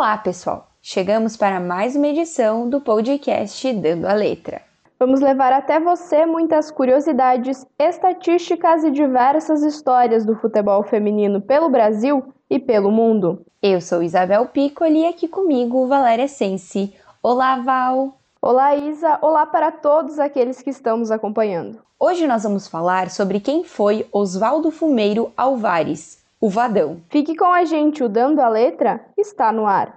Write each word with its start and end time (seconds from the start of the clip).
Olá, 0.00 0.16
pessoal! 0.16 0.66
Chegamos 0.80 1.36
para 1.36 1.60
mais 1.60 1.94
uma 1.94 2.08
edição 2.08 2.70
do 2.70 2.80
podcast 2.80 3.70
Dando 3.74 4.06
a 4.06 4.14
Letra. 4.14 4.62
Vamos 4.98 5.20
levar 5.20 5.52
até 5.52 5.78
você 5.78 6.24
muitas 6.24 6.70
curiosidades, 6.70 7.66
estatísticas 7.78 8.82
e 8.82 8.90
diversas 8.90 9.62
histórias 9.62 10.24
do 10.24 10.34
futebol 10.36 10.82
feminino 10.84 11.42
pelo 11.42 11.68
Brasil 11.68 12.32
e 12.48 12.58
pelo 12.58 12.90
mundo. 12.90 13.44
Eu 13.62 13.78
sou 13.82 14.02
Isabel 14.02 14.46
Piccoli 14.46 15.00
e 15.00 15.06
aqui 15.06 15.28
comigo 15.28 15.86
Valéria 15.86 16.28
Sensi. 16.28 16.94
Olá, 17.22 17.56
Val! 17.56 18.18
Olá, 18.40 18.74
Isa! 18.74 19.18
Olá 19.20 19.44
para 19.44 19.70
todos 19.70 20.18
aqueles 20.18 20.62
que 20.62 20.70
estão 20.70 20.96
nos 20.96 21.10
acompanhando. 21.10 21.78
Hoje 21.98 22.26
nós 22.26 22.42
vamos 22.42 22.66
falar 22.66 23.10
sobre 23.10 23.38
quem 23.38 23.64
foi 23.64 24.06
Oswaldo 24.10 24.70
Fumeiro 24.70 25.30
Alvares, 25.36 26.19
o 26.40 26.48
Vadão. 26.48 27.02
Fique 27.10 27.36
com 27.36 27.52
a 27.52 27.64
gente, 27.66 28.02
o 28.02 28.08
Dando 28.08 28.40
a 28.40 28.48
Letra 28.48 29.04
está 29.16 29.52
no 29.52 29.66
ar. 29.66 29.96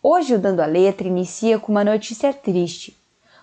Hoje 0.00 0.36
o 0.36 0.38
Dando 0.38 0.60
a 0.60 0.66
Letra 0.66 1.08
inicia 1.08 1.58
com 1.58 1.72
uma 1.72 1.82
notícia 1.82 2.32
triste. 2.32 2.96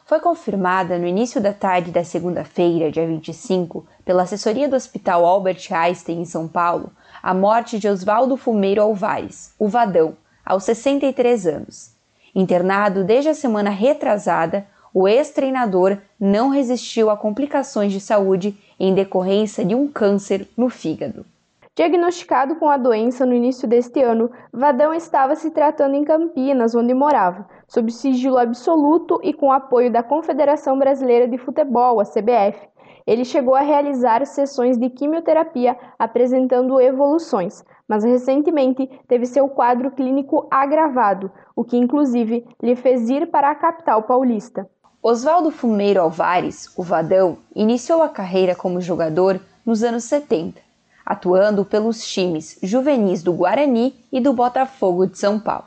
Foi 0.05 0.21
confirmada 0.21 0.97
no 0.97 1.05
início 1.05 1.41
da 1.41 1.51
tarde 1.51 1.91
da 1.91 2.03
segunda-feira, 2.03 2.91
dia 2.91 3.05
25, 3.05 3.85
pela 4.05 4.23
assessoria 4.23 4.69
do 4.69 4.75
Hospital 4.75 5.25
Albert 5.25 5.67
Einstein 5.71 6.21
em 6.21 6.25
São 6.25 6.47
Paulo, 6.47 6.91
a 7.21 7.33
morte 7.33 7.77
de 7.77 7.89
Oswaldo 7.89 8.37
Fumeiro 8.37 8.81
Alvares, 8.81 9.53
o 9.59 9.67
Vadão, 9.67 10.15
aos 10.45 10.63
63 10.63 11.45
anos. 11.45 11.91
Internado 12.33 13.03
desde 13.03 13.29
a 13.29 13.33
semana 13.33 13.69
retrasada, 13.69 14.65
o 14.93 15.07
ex-treinador 15.07 15.97
não 16.19 16.49
resistiu 16.49 17.09
a 17.09 17.17
complicações 17.17 17.91
de 17.91 17.99
saúde 17.99 18.57
em 18.79 18.93
decorrência 18.93 19.63
de 19.63 19.73
um 19.73 19.87
câncer 19.87 20.47
no 20.57 20.69
fígado. 20.69 21.25
Diagnosticado 21.73 22.57
com 22.57 22.69
a 22.69 22.75
doença 22.75 23.25
no 23.25 23.33
início 23.33 23.65
deste 23.65 24.01
ano, 24.01 24.29
Vadão 24.51 24.93
estava 24.93 25.35
se 25.35 25.49
tratando 25.51 25.95
em 25.95 26.03
Campinas, 26.03 26.75
onde 26.75 26.93
morava, 26.93 27.47
sob 27.65 27.89
sigilo 27.91 28.37
absoluto 28.37 29.21
e 29.23 29.31
com 29.31 29.51
apoio 29.51 29.89
da 29.89 30.03
Confederação 30.03 30.77
Brasileira 30.77 31.29
de 31.29 31.37
Futebol, 31.37 32.01
a 32.01 32.03
CBF. 32.03 32.69
Ele 33.07 33.23
chegou 33.23 33.55
a 33.55 33.61
realizar 33.61 34.25
sessões 34.25 34.77
de 34.77 34.89
quimioterapia 34.89 35.77
apresentando 35.97 36.79
evoluções, 36.81 37.63
mas 37.87 38.03
recentemente 38.03 38.89
teve 39.07 39.25
seu 39.25 39.47
quadro 39.47 39.91
clínico 39.91 40.47
agravado, 40.51 41.31
o 41.55 41.63
que 41.63 41.77
inclusive 41.77 42.45
lhe 42.61 42.75
fez 42.75 43.09
ir 43.09 43.27
para 43.27 43.49
a 43.49 43.55
capital 43.55 44.03
paulista. 44.03 44.69
Oswaldo 45.03 45.49
Fumeiro 45.49 45.99
Alvares, 45.99 46.71
o 46.77 46.83
Vadão, 46.83 47.39
iniciou 47.55 48.03
a 48.03 48.09
carreira 48.09 48.53
como 48.53 48.79
jogador 48.79 49.41
nos 49.65 49.81
anos 49.81 50.03
70, 50.03 50.61
atuando 51.03 51.65
pelos 51.65 52.05
times 52.05 52.59
juvenis 52.61 53.23
do 53.23 53.33
Guarani 53.33 53.95
e 54.11 54.21
do 54.21 54.31
Botafogo 54.31 55.07
de 55.07 55.17
São 55.17 55.39
Paulo. 55.39 55.65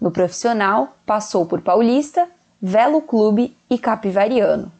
No 0.00 0.10
profissional, 0.10 0.96
passou 1.04 1.44
por 1.44 1.60
Paulista, 1.60 2.26
Velo 2.58 3.02
Clube 3.02 3.54
e 3.68 3.76
Capivariano. 3.76 4.72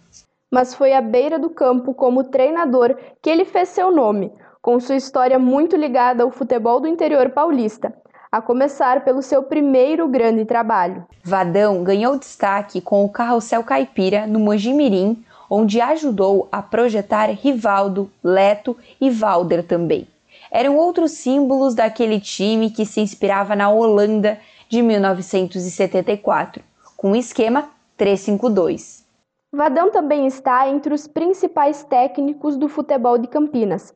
Mas 0.50 0.74
foi 0.74 0.94
à 0.94 1.02
beira 1.02 1.38
do 1.38 1.50
campo 1.50 1.92
como 1.92 2.24
treinador 2.24 2.96
que 3.20 3.28
ele 3.28 3.44
fez 3.44 3.68
seu 3.68 3.90
nome, 3.90 4.32
com 4.62 4.80
sua 4.80 4.96
história 4.96 5.38
muito 5.38 5.76
ligada 5.76 6.22
ao 6.22 6.30
futebol 6.30 6.80
do 6.80 6.88
interior 6.88 7.28
paulista, 7.28 7.92
a 8.34 8.42
começar 8.42 9.04
pelo 9.04 9.22
seu 9.22 9.44
primeiro 9.44 10.08
grande 10.08 10.44
trabalho. 10.44 11.06
Vadão 11.22 11.84
ganhou 11.84 12.18
destaque 12.18 12.80
com 12.80 13.04
o 13.04 13.08
Carrossel 13.08 13.62
Caipira 13.62 14.26
no 14.26 14.40
Mojimirim, 14.40 15.24
onde 15.48 15.80
ajudou 15.80 16.48
a 16.50 16.60
projetar 16.60 17.26
Rivaldo, 17.26 18.10
Leto 18.24 18.76
e 19.00 19.08
Valder 19.08 19.64
também. 19.64 20.08
Eram 20.50 20.76
outros 20.76 21.12
símbolos 21.12 21.76
daquele 21.76 22.18
time 22.18 22.70
que 22.70 22.84
se 22.84 23.00
inspirava 23.00 23.54
na 23.54 23.70
Holanda 23.70 24.40
de 24.68 24.82
1974, 24.82 26.60
com 26.96 27.12
o 27.12 27.16
esquema 27.16 27.68
352. 27.96 29.04
Vadão 29.52 29.92
também 29.92 30.26
está 30.26 30.68
entre 30.68 30.92
os 30.92 31.06
principais 31.06 31.84
técnicos 31.84 32.56
do 32.56 32.68
futebol 32.68 33.16
de 33.16 33.28
Campinas, 33.28 33.94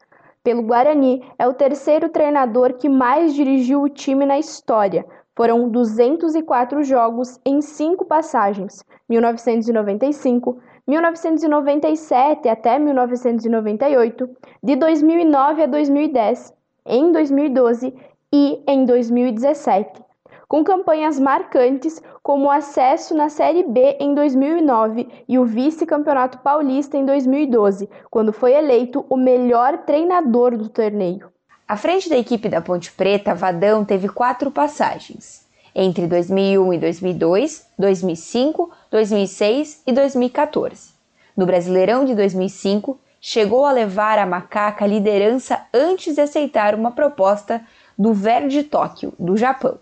pelo 0.49 0.63
Guarani, 0.63 1.23
é 1.39 1.47
o 1.47 1.53
terceiro 1.53 2.09
treinador 2.09 2.73
que 2.73 2.89
mais 2.89 3.35
dirigiu 3.35 3.83
o 3.83 3.89
time 3.91 4.25
na 4.25 4.39
história. 4.39 5.05
Foram 5.37 5.69
204 5.69 6.83
jogos 6.85 7.39
em 7.45 7.61
cinco 7.61 8.07
passagens: 8.07 8.83
1995, 9.11 10.59
1997 10.87 12.49
até 12.49 12.79
1998, 12.79 14.31
de 14.63 14.75
2009 14.77 15.65
a 15.65 15.67
2010, 15.67 16.55
em 16.87 17.13
2012 17.13 17.95
e 18.33 18.65
em 18.67 18.87
2017 18.87 20.09
com 20.49 20.65
campanhas 20.65 21.21
marcantes 21.21 22.03
como 22.29 22.51
acesso 22.51 23.15
na 23.15 23.31
Série 23.31 23.63
B 23.63 23.97
em 23.99 24.15
2009 24.15 25.09
e 25.27 25.39
o 25.39 25.47
vice-campeonato 25.47 26.37
paulista 26.41 26.99
em 26.99 27.07
2012, 27.07 27.89
quando 28.11 28.35
foi 28.35 28.53
eleito 28.53 29.07
o 29.09 29.17
melhor 29.17 29.79
treinador 29.79 30.55
do 30.55 30.69
torneio. 30.69 31.33
À 31.67 31.75
frente 31.75 32.07
da 32.07 32.19
equipe 32.19 32.51
da 32.51 32.61
Ponte 32.61 32.93
Preta, 32.93 33.35
Vadão 33.35 33.83
teve 33.83 34.11
quatro 34.11 34.51
passagens. 34.51 35.47
Entre 35.75 36.07
2001 36.07 36.75
e 36.75 36.79
2002, 36.79 37.67
2005, 37.79 38.71
2006 38.91 39.83
e 39.87 39.93
2014. 39.95 40.91
No 41.35 41.47
Brasileirão 41.47 42.05
de 42.05 42.15
2005, 42.15 43.01
chegou 43.23 43.65
a 43.65 43.73
levar 43.73 44.19
a 44.19 44.27
Macaca 44.27 44.85
a 44.85 44.89
liderança 44.89 45.63
antes 45.73 46.15
de 46.15 46.21
aceitar 46.21 46.75
uma 46.75 46.91
proposta 46.91 47.63
do 47.99 48.13
Verde 48.13 48.65
Tóquio, 48.65 49.15
do 49.19 49.35
Japão. 49.35 49.79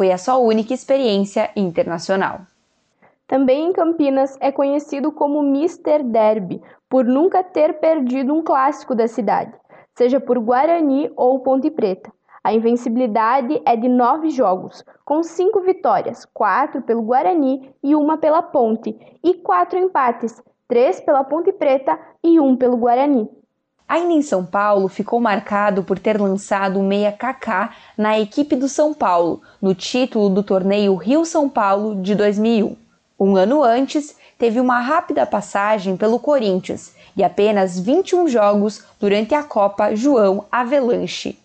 Foi 0.00 0.10
a 0.10 0.16
sua 0.16 0.38
única 0.38 0.72
experiência 0.72 1.50
internacional. 1.54 2.40
Também 3.28 3.66
em 3.66 3.72
Campinas 3.74 4.34
é 4.40 4.50
conhecido 4.50 5.12
como 5.12 5.42
Mr. 5.42 6.02
Derby, 6.02 6.62
por 6.88 7.04
nunca 7.04 7.44
ter 7.44 7.80
perdido 7.80 8.32
um 8.32 8.42
clássico 8.42 8.94
da 8.94 9.06
cidade, 9.06 9.52
seja 9.94 10.18
por 10.18 10.38
Guarani 10.38 11.12
ou 11.14 11.40
Ponte 11.40 11.70
Preta. 11.70 12.10
A 12.42 12.50
invencibilidade 12.50 13.60
é 13.66 13.76
de 13.76 13.90
nove 13.90 14.30
jogos, 14.30 14.82
com 15.04 15.22
cinco 15.22 15.60
vitórias, 15.60 16.24
quatro 16.32 16.80
pelo 16.80 17.02
Guarani 17.02 17.70
e 17.82 17.94
uma 17.94 18.16
pela 18.16 18.40
Ponte, 18.40 18.98
e 19.22 19.34
quatro 19.34 19.78
empates, 19.78 20.42
três 20.66 20.98
pela 20.98 21.24
Ponte 21.24 21.52
Preta 21.52 22.00
e 22.24 22.40
um 22.40 22.56
pelo 22.56 22.78
Guarani. 22.78 23.28
Ainda 23.90 24.12
em 24.12 24.22
São 24.22 24.46
Paulo, 24.46 24.86
ficou 24.86 25.18
marcado 25.18 25.82
por 25.82 25.98
ter 25.98 26.16
lançado 26.16 26.78
o 26.78 26.82
meia 26.84 27.10
Kaká 27.10 27.74
na 27.98 28.20
equipe 28.20 28.54
do 28.54 28.68
São 28.68 28.94
Paulo, 28.94 29.42
no 29.60 29.74
título 29.74 30.30
do 30.30 30.44
torneio 30.44 30.94
Rio-São 30.94 31.48
Paulo 31.48 32.00
de 32.00 32.14
2001. 32.14 32.76
Um 33.18 33.34
ano 33.34 33.64
antes, 33.64 34.16
teve 34.38 34.60
uma 34.60 34.78
rápida 34.78 35.26
passagem 35.26 35.96
pelo 35.96 36.20
Corinthians 36.20 36.94
e 37.16 37.24
apenas 37.24 37.80
21 37.80 38.28
jogos 38.28 38.86
durante 39.00 39.34
a 39.34 39.42
Copa 39.42 39.92
João 39.96 40.44
Avelanche. 40.52 41.36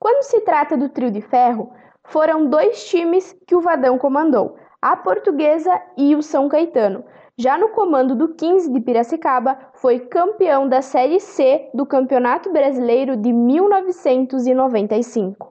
Quando 0.00 0.24
se 0.24 0.40
trata 0.40 0.78
do 0.78 0.88
trio 0.88 1.10
de 1.10 1.20
ferro, 1.20 1.74
foram 2.04 2.48
dois 2.48 2.86
times 2.86 3.36
que 3.46 3.54
o 3.54 3.60
Vadão 3.60 3.98
comandou, 3.98 4.56
a 4.80 4.96
Portuguesa 4.96 5.78
e 5.98 6.16
o 6.16 6.22
São 6.22 6.48
Caetano, 6.48 7.04
já 7.38 7.56
no 7.56 7.68
comando 7.68 8.14
do 8.14 8.28
15 8.28 8.70
de 8.70 8.78
Piracicaba, 8.80 9.56
foi 9.74 10.00
campeão 10.00 10.68
da 10.68 10.82
Série 10.82 11.18
C 11.18 11.70
do 11.72 11.86
Campeonato 11.86 12.52
Brasileiro 12.52 13.16
de 13.16 13.32
1995. 13.32 15.50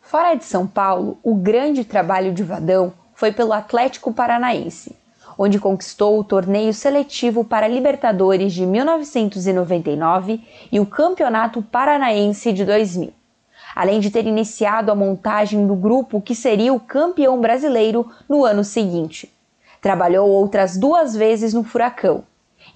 Fora 0.00 0.34
de 0.34 0.44
São 0.44 0.66
Paulo, 0.66 1.18
o 1.22 1.32
grande 1.34 1.84
trabalho 1.84 2.32
de 2.32 2.42
Vadão 2.42 2.92
foi 3.14 3.30
pelo 3.30 3.52
Atlético 3.52 4.12
Paranaense, 4.12 4.96
onde 5.38 5.60
conquistou 5.60 6.18
o 6.18 6.24
torneio 6.24 6.74
seletivo 6.74 7.44
para 7.44 7.68
Libertadores 7.68 8.52
de 8.52 8.66
1999 8.66 10.40
e 10.72 10.80
o 10.80 10.86
Campeonato 10.86 11.62
Paranaense 11.62 12.52
de 12.52 12.64
2000, 12.64 13.12
além 13.76 14.00
de 14.00 14.10
ter 14.10 14.26
iniciado 14.26 14.90
a 14.90 14.96
montagem 14.96 15.68
do 15.68 15.76
grupo 15.76 16.20
que 16.20 16.34
seria 16.34 16.74
o 16.74 16.80
campeão 16.80 17.40
brasileiro 17.40 18.10
no 18.28 18.44
ano 18.44 18.64
seguinte. 18.64 19.32
Trabalhou 19.82 20.30
outras 20.30 20.76
duas 20.76 21.16
vezes 21.16 21.52
no 21.52 21.64
Furacão, 21.64 22.22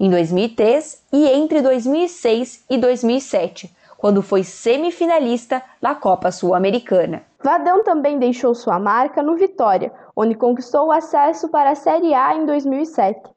em 0.00 0.10
2003 0.10 1.04
e 1.12 1.28
entre 1.28 1.62
2006 1.62 2.64
e 2.68 2.76
2007, 2.76 3.72
quando 3.96 4.20
foi 4.22 4.42
semifinalista 4.42 5.62
da 5.80 5.94
Copa 5.94 6.32
Sul-Americana. 6.32 7.22
Vadão 7.40 7.84
também 7.84 8.18
deixou 8.18 8.56
sua 8.56 8.80
marca 8.80 9.22
no 9.22 9.36
Vitória, 9.36 9.92
onde 10.16 10.34
conquistou 10.34 10.88
o 10.88 10.92
acesso 10.92 11.48
para 11.48 11.70
a 11.70 11.74
Série 11.76 12.12
A 12.12 12.34
em 12.34 12.44
2007. 12.44 13.30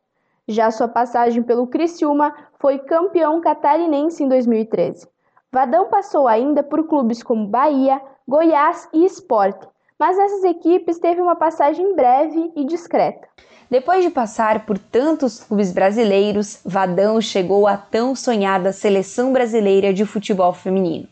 Já 0.48 0.72
sua 0.72 0.88
passagem 0.88 1.44
pelo 1.44 1.68
Criciúma 1.68 2.34
foi 2.58 2.80
campeão 2.80 3.40
catarinense 3.40 4.24
em 4.24 4.28
2013. 4.28 5.08
Vadão 5.52 5.90
passou 5.90 6.28
ainda 6.28 6.64
por 6.64 6.88
clubes 6.88 7.22
como 7.22 7.46
Bahia, 7.46 8.02
Goiás 8.28 8.90
e 8.92 9.06
Esporte, 9.06 9.68
mas 10.00 10.18
nessas 10.18 10.46
equipes 10.46 10.98
teve 10.98 11.22
uma 11.22 11.36
passagem 11.36 11.94
breve 11.94 12.52
e 12.56 12.64
discreta. 12.64 13.28
Depois 13.70 14.04
de 14.04 14.10
passar 14.10 14.66
por 14.66 14.80
tantos 14.80 15.44
clubes 15.44 15.72
brasileiros, 15.72 16.60
Vadão 16.66 17.22
chegou 17.22 17.68
à 17.68 17.78
tão 17.78 18.16
sonhada 18.16 18.72
seleção 18.72 19.34
brasileira 19.34 19.94
de 19.94 20.06
futebol 20.06 20.54
feminino. 20.54 21.08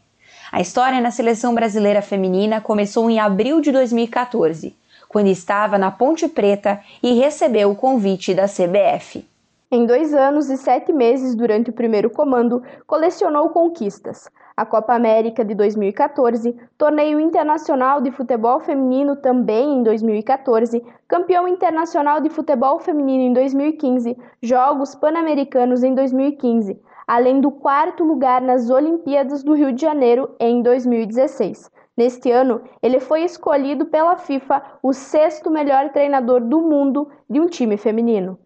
A 0.52 0.62
história 0.62 1.02
na 1.02 1.12
seleção 1.12 1.54
brasileira 1.54 2.02
feminina 2.02 2.62
começou 2.62 3.10
em 3.10 3.20
abril 3.20 3.60
de 3.60 3.72
2014, 3.72 4.74
quando 5.10 5.28
estava 5.28 5.78
na 5.78 5.92
Ponte 5.92 6.28
Preta 6.28 6.82
e 7.04 7.14
recebeu 7.14 7.70
o 7.70 7.76
convite 7.76 8.34
da 8.34 8.46
CBF. 8.48 9.28
Em 9.70 9.86
dois 9.86 10.14
anos 10.14 10.50
e 10.50 10.56
sete 10.56 10.94
meses 10.94 11.36
durante 11.36 11.72
o 11.72 11.74
primeiro 11.74 12.10
comando, 12.10 12.64
colecionou 12.86 13.50
conquistas. 13.50 14.30
A 14.56 14.66
Copa 14.66 14.94
América 14.94 15.44
de 15.44 15.54
2014, 15.54 16.56
Torneio 16.78 17.20
Internacional 17.20 18.00
de 18.00 18.10
Futebol 18.10 18.62
Feminino 18.62 19.18
também 19.18 19.74
em 19.74 19.84
2014, 19.84 20.82
Campeão 21.06 21.50
Internacional 21.50 22.22
de 22.22 22.30
Futebol 22.30 22.80
Feminino 22.80 23.24
em 23.24 23.34
2015, 23.34 24.18
Jogos 24.42 24.96
Pan-Americanos 24.96 25.84
em 25.84 25.94
2015, 25.94 26.82
além 27.06 27.42
do 27.42 27.52
quarto 27.52 28.06
lugar 28.06 28.42
nas 28.42 28.70
Olimpíadas 28.70 29.44
do 29.44 29.54
Rio 29.54 29.74
de 29.74 29.82
Janeiro 29.82 30.34
em 30.40 30.62
2016. 30.62 31.70
Neste 31.98 32.32
ano, 32.32 32.62
ele 32.82 33.02
foi 33.02 33.26
escolhido 33.26 33.88
pela 33.88 34.16
FIFA 34.16 34.64
o 34.82 34.94
sexto 34.94 35.52
melhor 35.52 35.90
treinador 35.90 36.40
do 36.40 36.62
mundo 36.62 37.10
de 37.30 37.42
um 37.42 37.48
time 37.48 37.76
feminino. 37.76 38.40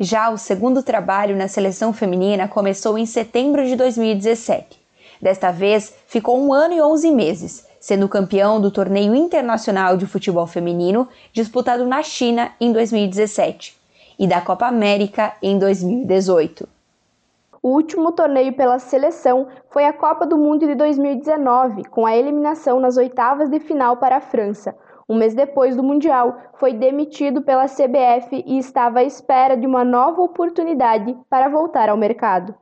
Já 0.00 0.30
o 0.30 0.38
segundo 0.38 0.80
trabalho 0.80 1.36
na 1.36 1.48
seleção 1.48 1.92
feminina 1.92 2.46
começou 2.46 2.96
em 2.96 3.04
setembro 3.04 3.66
de 3.66 3.74
2017. 3.74 4.80
Desta 5.20 5.50
vez, 5.50 5.92
ficou 6.06 6.38
um 6.38 6.52
ano 6.52 6.74
e 6.74 6.80
11 6.80 7.10
meses, 7.10 7.66
sendo 7.80 8.08
campeão 8.08 8.60
do 8.60 8.70
Torneio 8.70 9.12
Internacional 9.12 9.96
de 9.96 10.06
Futebol 10.06 10.46
Feminino 10.46 11.08
disputado 11.32 11.84
na 11.84 12.00
China 12.04 12.52
em 12.60 12.72
2017 12.72 13.76
e 14.16 14.28
da 14.28 14.40
Copa 14.40 14.66
América 14.66 15.32
em 15.42 15.58
2018. 15.58 16.68
O 17.60 17.70
último 17.70 18.12
torneio 18.12 18.52
pela 18.52 18.78
seleção 18.78 19.48
foi 19.68 19.84
a 19.84 19.92
Copa 19.92 20.24
do 20.24 20.38
Mundo 20.38 20.64
de 20.64 20.76
2019, 20.76 21.86
com 21.86 22.06
a 22.06 22.16
eliminação 22.16 22.78
nas 22.78 22.96
oitavas 22.96 23.50
de 23.50 23.58
final 23.58 23.96
para 23.96 24.18
a 24.18 24.20
França, 24.20 24.76
um 25.08 25.16
mês 25.16 25.34
depois 25.34 25.74
do 25.74 25.82
Mundial, 25.82 26.36
foi 26.58 26.74
demitido 26.74 27.40
pela 27.40 27.66
CBF 27.66 28.44
e 28.46 28.58
estava 28.58 28.98
à 28.98 29.04
espera 29.04 29.56
de 29.56 29.66
uma 29.66 29.84
nova 29.84 30.20
oportunidade 30.20 31.16
para 31.30 31.48
voltar 31.48 31.88
ao 31.88 31.96
mercado. 31.96 32.54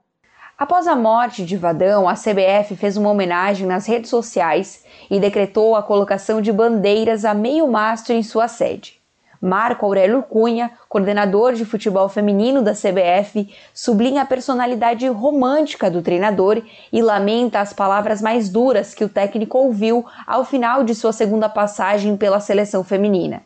Após 0.57 0.87
a 0.87 0.95
morte 0.97 1.45
de 1.45 1.57
Vadão, 1.57 2.09
a 2.09 2.15
CBF 2.15 2.77
fez 2.77 2.97
uma 2.97 3.11
homenagem 3.11 3.67
nas 3.67 3.87
redes 3.87 4.09
sociais 4.09 4.85
e 5.11 5.21
decretou 5.21 5.75
a 5.75 5.83
colocação 5.83 6.41
de 6.41 6.51
bandeiras 6.53 7.25
a 7.25 7.35
meio 7.35 7.69
mastro 7.69 8.15
em 8.15 8.23
sua 8.23 8.49
sede. 8.49 8.99
Marco 9.47 9.87
Aurélio 9.87 10.25
Cunha, 10.25 10.73
coordenador 10.89 11.53
de 11.55 11.65
futebol 11.65 12.09
feminino 12.09 12.63
da 12.63 12.73
CBF, 12.73 13.49
sublinha 13.73 14.23
a 14.23 14.27
personalidade 14.27 15.07
romântica 15.07 15.89
do 15.89 16.03
treinador 16.03 16.61
e 16.93 17.01
lamenta 17.01 17.61
as 17.61 17.73
palavras 17.73 18.21
mais 18.21 18.49
duras 18.49 18.93
que 18.93 19.05
o 19.05 19.09
técnico 19.09 19.57
ouviu 19.57 20.05
ao 20.27 20.45
final 20.45 20.83
de 20.83 20.97
sua 20.97 21.13
segunda 21.13 21.49
passagem 21.49 22.17
pela 22.17 22.41
seleção 22.41 22.83
feminina. 22.83 23.41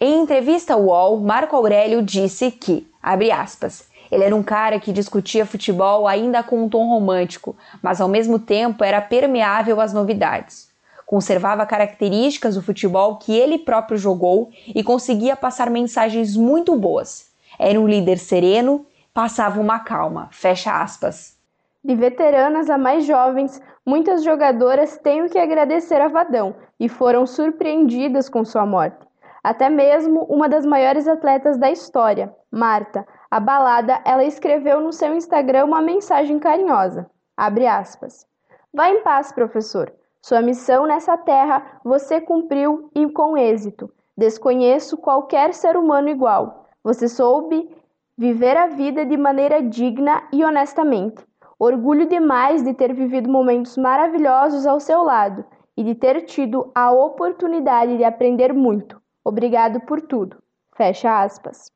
Em 0.00 0.22
entrevista 0.22 0.74
ao 0.74 0.82
UOL, 0.82 1.20
Marco 1.20 1.54
Aurélio 1.54 2.02
disse 2.02 2.50
que, 2.50 2.84
abre 3.00 3.30
aspas, 3.30 3.86
ele 4.10 4.24
era 4.24 4.34
um 4.34 4.42
cara 4.42 4.80
que 4.80 4.92
discutia 4.92 5.46
futebol 5.46 6.08
ainda 6.08 6.42
com 6.42 6.64
um 6.64 6.68
tom 6.68 6.88
romântico, 6.88 7.56
mas 7.80 8.00
ao 8.00 8.08
mesmo 8.08 8.40
tempo 8.40 8.82
era 8.82 9.00
permeável 9.00 9.80
às 9.80 9.92
novidades 9.92 10.73
conservava 11.14 11.64
características 11.64 12.56
do 12.56 12.62
futebol 12.62 13.18
que 13.18 13.32
ele 13.32 13.56
próprio 13.56 13.96
jogou 13.96 14.50
e 14.66 14.82
conseguia 14.82 15.36
passar 15.36 15.70
mensagens 15.70 16.36
muito 16.36 16.74
boas. 16.74 17.32
Era 17.56 17.80
um 17.80 17.86
líder 17.86 18.18
sereno, 18.18 18.84
passava 19.12 19.60
uma 19.60 19.78
calma. 19.78 20.28
Fecha 20.32 20.82
aspas. 20.82 21.38
De 21.84 21.94
veteranas 21.94 22.68
a 22.68 22.76
mais 22.76 23.06
jovens, 23.06 23.62
muitas 23.86 24.24
jogadoras 24.24 24.98
têm 24.98 25.22
o 25.22 25.30
que 25.30 25.38
agradecer 25.38 26.00
a 26.00 26.08
Vadão 26.08 26.56
e 26.80 26.88
foram 26.88 27.24
surpreendidas 27.28 28.28
com 28.28 28.44
sua 28.44 28.66
morte. 28.66 29.06
Até 29.40 29.68
mesmo 29.70 30.24
uma 30.24 30.48
das 30.48 30.66
maiores 30.66 31.06
atletas 31.06 31.56
da 31.56 31.70
história, 31.70 32.34
Marta, 32.50 33.06
abalada, 33.30 34.00
ela 34.04 34.24
escreveu 34.24 34.80
no 34.80 34.92
seu 34.92 35.14
Instagram 35.14 35.66
uma 35.66 35.80
mensagem 35.80 36.40
carinhosa. 36.40 37.08
Abre 37.36 37.68
aspas. 37.68 38.26
Vá 38.72 38.88
em 38.88 39.00
paz, 39.04 39.30
professor. 39.30 39.92
Sua 40.24 40.40
missão 40.40 40.86
nessa 40.86 41.18
terra 41.18 41.78
você 41.84 42.18
cumpriu 42.18 42.88
e 42.94 43.06
com 43.10 43.36
êxito. 43.36 43.92
Desconheço 44.16 44.96
qualquer 44.96 45.52
ser 45.52 45.76
humano 45.76 46.08
igual. 46.08 46.66
Você 46.82 47.10
soube 47.10 47.70
viver 48.16 48.56
a 48.56 48.68
vida 48.68 49.04
de 49.04 49.18
maneira 49.18 49.62
digna 49.62 50.26
e 50.32 50.42
honestamente. 50.42 51.22
Orgulho 51.58 52.08
demais 52.08 52.62
de 52.64 52.72
ter 52.72 52.94
vivido 52.94 53.28
momentos 53.28 53.76
maravilhosos 53.76 54.64
ao 54.64 54.80
seu 54.80 55.02
lado 55.02 55.44
e 55.76 55.84
de 55.84 55.94
ter 55.94 56.22
tido 56.22 56.72
a 56.74 56.90
oportunidade 56.90 57.98
de 57.98 58.04
aprender 58.04 58.54
muito. 58.54 58.98
Obrigado 59.22 59.78
por 59.80 60.00
tudo. 60.00 60.38
Fecha 60.74 61.22
aspas. 61.22 61.70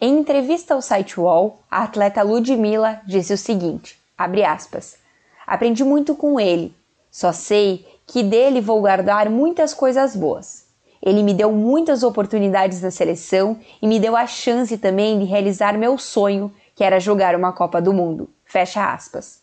Em 0.00 0.18
entrevista 0.18 0.72
ao 0.72 0.80
site 0.80 1.20
UOL, 1.20 1.58
a 1.70 1.82
atleta 1.82 2.22
Ludmilla 2.22 3.02
disse 3.06 3.34
o 3.34 3.36
seguinte: 3.36 4.00
abre 4.16 4.46
aspas. 4.46 4.96
Aprendi 5.46 5.84
muito 5.84 6.14
com 6.14 6.40
ele, 6.40 6.74
só 7.18 7.32
sei 7.32 7.84
que 8.06 8.22
dele 8.22 8.60
vou 8.60 8.80
guardar 8.80 9.28
muitas 9.28 9.74
coisas 9.74 10.14
boas. 10.14 10.68
Ele 11.02 11.24
me 11.24 11.34
deu 11.34 11.50
muitas 11.50 12.04
oportunidades 12.04 12.80
na 12.80 12.92
seleção 12.92 13.58
e 13.82 13.88
me 13.88 13.98
deu 13.98 14.14
a 14.14 14.24
chance 14.24 14.78
também 14.78 15.18
de 15.18 15.24
realizar 15.24 15.76
meu 15.76 15.98
sonho, 15.98 16.54
que 16.76 16.84
era 16.84 17.00
jogar 17.00 17.34
uma 17.34 17.52
Copa 17.52 17.82
do 17.82 17.92
Mundo. 17.92 18.30
Fecha 18.44 18.92
aspas. 18.92 19.42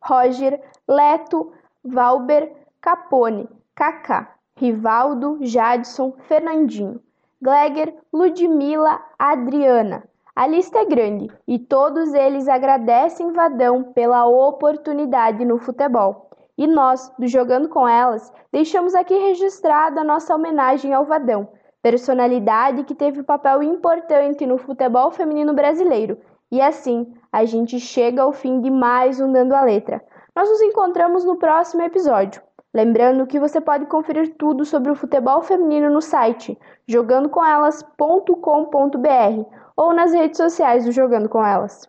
Roger, 0.00 0.60
Leto, 0.86 1.52
Valber, 1.84 2.52
Capone, 2.80 3.48
Kaká, 3.74 4.32
Rivaldo, 4.54 5.38
Jadson, 5.40 6.14
Fernandinho, 6.28 7.00
Gleger, 7.42 7.92
Ludmila, 8.12 9.02
Adriana. 9.18 10.04
A 10.38 10.46
lista 10.46 10.78
é 10.78 10.84
grande 10.84 11.28
e 11.48 11.58
todos 11.58 12.14
eles 12.14 12.46
agradecem 12.46 13.32
Vadão 13.32 13.82
pela 13.92 14.24
oportunidade 14.24 15.44
no 15.44 15.58
futebol. 15.58 16.30
E 16.56 16.64
nós, 16.64 17.12
do 17.18 17.26
Jogando 17.26 17.68
com 17.68 17.88
Elas, 17.88 18.32
deixamos 18.52 18.94
aqui 18.94 19.14
registrada 19.14 20.00
a 20.00 20.04
nossa 20.04 20.32
homenagem 20.32 20.94
ao 20.94 21.04
Vadão, 21.04 21.48
personalidade 21.82 22.84
que 22.84 22.94
teve 22.94 23.24
papel 23.24 23.64
importante 23.64 24.46
no 24.46 24.58
futebol 24.58 25.10
feminino 25.10 25.52
brasileiro. 25.54 26.16
E 26.52 26.60
assim, 26.60 27.12
a 27.32 27.44
gente 27.44 27.80
chega 27.80 28.22
ao 28.22 28.32
fim 28.32 28.60
de 28.60 28.70
mais 28.70 29.20
um 29.20 29.32
Dando 29.32 29.56
a 29.56 29.62
Letra. 29.62 30.00
Nós 30.36 30.48
nos 30.48 30.60
encontramos 30.62 31.24
no 31.24 31.34
próximo 31.34 31.82
episódio. 31.82 32.40
Lembrando 32.72 33.26
que 33.26 33.40
você 33.40 33.60
pode 33.60 33.86
conferir 33.86 34.36
tudo 34.36 34.64
sobre 34.64 34.90
o 34.90 34.94
futebol 34.94 35.42
feminino 35.42 35.90
no 35.90 36.02
site 36.02 36.58
jogandocomelas.com.br 36.86 39.44
ou 39.76 39.94
nas 39.94 40.12
redes 40.12 40.36
sociais 40.36 40.84
do 40.84 40.92
Jogando 40.92 41.28
com 41.28 41.44
Elas. 41.44 41.88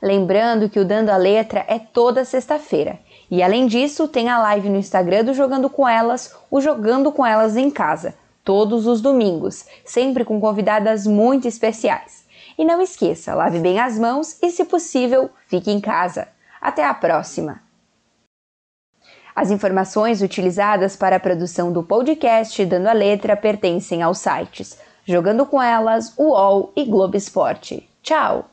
Lembrando 0.00 0.68
que 0.68 0.80
o 0.80 0.84
Dando 0.84 1.10
a 1.10 1.16
Letra 1.16 1.64
é 1.68 1.78
toda 1.78 2.24
sexta-feira 2.24 2.98
e 3.30 3.42
além 3.42 3.66
disso, 3.66 4.06
tem 4.06 4.28
a 4.28 4.38
live 4.38 4.68
no 4.68 4.76
Instagram 4.76 5.24
do 5.24 5.32
Jogando 5.32 5.70
com 5.70 5.88
Elas, 5.88 6.36
o 6.50 6.60
Jogando 6.60 7.10
com 7.10 7.24
Elas 7.24 7.56
em 7.56 7.70
Casa, 7.70 8.14
todos 8.44 8.86
os 8.86 9.00
domingos, 9.00 9.64
sempre 9.86 10.22
com 10.22 10.38
convidadas 10.38 11.06
muito 11.06 11.48
especiais. 11.48 12.26
E 12.58 12.64
não 12.64 12.82
esqueça, 12.82 13.34
lave 13.34 13.58
bem 13.58 13.80
as 13.80 13.98
mãos 13.98 14.38
e, 14.42 14.50
se 14.50 14.66
possível, 14.66 15.30
fique 15.46 15.70
em 15.70 15.80
casa. 15.80 16.28
Até 16.60 16.84
a 16.84 16.92
próxima! 16.92 17.71
As 19.34 19.50
informações 19.50 20.22
utilizadas 20.22 20.96
para 20.96 21.16
a 21.16 21.20
produção 21.20 21.72
do 21.72 21.82
podcast 21.82 22.64
Dando 22.66 22.88
a 22.88 22.92
Letra 22.92 23.36
pertencem 23.36 24.02
aos 24.02 24.18
sites 24.18 24.78
Jogando 25.04 25.44
com 25.44 25.60
Elas, 25.60 26.14
UOL 26.16 26.72
e 26.76 26.84
Globo 26.84 27.16
Esporte. 27.16 27.88
Tchau! 28.02 28.51